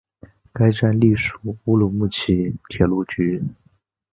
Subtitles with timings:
[0.51, 3.43] 该站隶属乌鲁木齐铁路局。